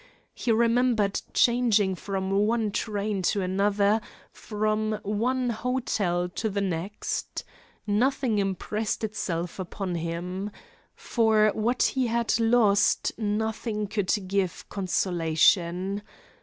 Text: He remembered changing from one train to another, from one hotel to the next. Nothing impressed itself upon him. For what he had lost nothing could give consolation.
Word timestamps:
He 0.33 0.51
remembered 0.51 1.21
changing 1.31 1.93
from 1.93 2.31
one 2.31 2.71
train 2.71 3.21
to 3.21 3.41
another, 3.43 4.01
from 4.31 4.99
one 5.03 5.51
hotel 5.51 6.27
to 6.27 6.49
the 6.49 6.59
next. 6.59 7.43
Nothing 7.85 8.39
impressed 8.39 9.03
itself 9.03 9.59
upon 9.59 9.93
him. 9.93 10.49
For 10.95 11.51
what 11.53 11.83
he 11.83 12.07
had 12.07 12.39
lost 12.39 13.11
nothing 13.19 13.85
could 13.85 14.27
give 14.27 14.67
consolation. 14.69 16.01